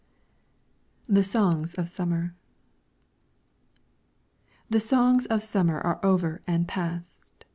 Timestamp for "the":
1.07-1.23, 4.67-4.79